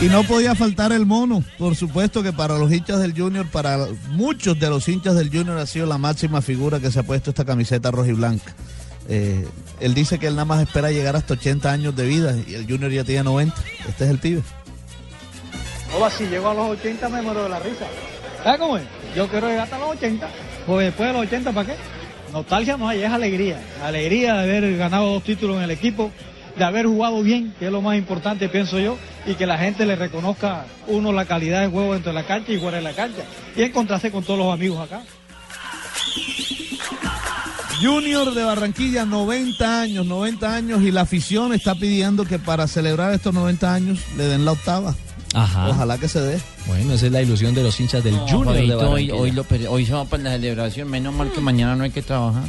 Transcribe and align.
Y 0.00 0.06
no 0.06 0.22
podía 0.24 0.54
faltar 0.54 0.92
el 0.92 1.06
mono. 1.06 1.42
Por 1.58 1.76
supuesto 1.76 2.22
que 2.22 2.32
para 2.32 2.58
los 2.58 2.72
hinchas 2.72 3.00
del 3.00 3.18
Junior, 3.18 3.46
para 3.46 3.86
muchos 4.10 4.58
de 4.58 4.68
los 4.68 4.88
hinchas 4.88 5.14
del 5.14 5.30
Junior 5.30 5.58
ha 5.58 5.66
sido 5.66 5.86
la 5.86 5.98
máxima 5.98 6.42
figura 6.42 6.80
que 6.80 6.90
se 6.90 7.00
ha 7.00 7.02
puesto 7.02 7.30
esta 7.30 7.44
camiseta 7.44 7.90
roja 7.90 8.08
y 8.08 8.12
blanca. 8.12 8.54
Eh, 9.08 9.46
él 9.80 9.94
dice 9.94 10.18
que 10.18 10.26
él 10.26 10.34
nada 10.34 10.46
más 10.46 10.62
espera 10.62 10.90
llegar 10.90 11.16
hasta 11.16 11.34
80 11.34 11.70
años 11.70 11.96
de 11.96 12.06
vida 12.06 12.34
y 12.46 12.54
el 12.54 12.66
Junior 12.66 12.90
ya 12.90 13.04
tiene 13.04 13.24
90. 13.24 13.54
Este 13.88 14.04
es 14.04 14.10
el 14.10 14.18
pibe. 14.18 14.42
O 15.98 16.10
si 16.10 16.26
llego 16.26 16.48
a 16.48 16.54
los 16.54 16.70
80 16.70 17.08
me 17.08 17.22
muero 17.22 17.44
de 17.44 17.48
la 17.50 17.60
risa. 17.60 17.86
¿Sabes 18.42 18.58
cómo 18.58 18.76
es? 18.76 18.84
Yo 19.14 19.28
quiero 19.28 19.48
llegar 19.48 19.64
hasta 19.64 19.78
los 19.78 19.90
80. 19.90 20.28
Pues 20.66 20.86
después 20.86 21.08
de 21.08 21.12
los 21.12 21.22
80, 21.22 21.52
¿para 21.52 21.66
qué? 21.68 21.76
Nostalgia 22.32 22.76
no 22.76 22.88
hay, 22.88 23.02
es 23.02 23.12
alegría. 23.12 23.60
Alegría 23.82 24.34
de 24.34 24.42
haber 24.42 24.76
ganado 24.76 25.12
dos 25.12 25.22
títulos 25.22 25.58
en 25.58 25.62
el 25.62 25.70
equipo, 25.70 26.10
de 26.56 26.64
haber 26.64 26.86
jugado 26.86 27.22
bien, 27.22 27.54
que 27.58 27.66
es 27.66 27.72
lo 27.72 27.80
más 27.80 27.96
importante, 27.96 28.48
pienso 28.48 28.80
yo, 28.80 28.98
y 29.26 29.34
que 29.34 29.46
la 29.46 29.58
gente 29.58 29.86
le 29.86 29.96
reconozca 29.96 30.66
uno 30.86 31.12
la 31.12 31.24
calidad 31.24 31.62
de 31.62 31.68
juego 31.68 31.94
dentro 31.94 32.12
de 32.12 32.20
la 32.20 32.26
cancha 32.26 32.52
y 32.52 32.58
fuera 32.58 32.78
de 32.78 32.82
la 32.84 32.92
cancha. 32.92 33.22
Y 33.56 33.62
encontrarse 33.62 34.10
con 34.10 34.22
todos 34.24 34.38
los 34.38 34.52
amigos 34.52 34.80
acá. 34.80 35.02
Junior 37.82 38.32
de 38.34 38.44
Barranquilla, 38.44 39.04
90 39.04 39.80
años, 39.82 40.06
90 40.06 40.54
años, 40.54 40.82
y 40.82 40.90
la 40.90 41.02
afición 41.02 41.52
está 41.52 41.74
pidiendo 41.74 42.24
que 42.24 42.38
para 42.38 42.66
celebrar 42.68 43.12
estos 43.12 43.34
90 43.34 43.74
años 43.74 43.98
le 44.16 44.24
den 44.24 44.44
la 44.44 44.52
octava. 44.52 44.94
Ajá. 45.34 45.68
Ojalá 45.68 45.98
que 45.98 46.08
se 46.08 46.20
dé. 46.20 46.38
Bueno, 46.66 46.94
esa 46.94 47.06
es 47.06 47.12
la 47.12 47.20
ilusión 47.20 47.54
de 47.54 47.64
los 47.64 47.78
hinchas 47.80 48.04
del 48.04 48.14
No, 48.14 48.28
Junior 48.28 48.54
de 48.54 48.60
Fabito, 48.60 48.78
hoy, 48.78 49.10
Barranquilla. 49.10 49.14
hoy, 49.16 49.30
lo 49.32 49.72
hoy 49.72 49.86
se 49.86 49.92
va 49.92 50.04
para 50.04 50.22
la 50.22 50.30
celebración. 50.30 50.88
Menos 50.88 51.12
mal 51.12 51.32
que 51.32 51.40
mañana 51.40 51.74
no 51.74 51.82
hay 51.82 51.90
que 51.90 52.02
trabajar. 52.02 52.44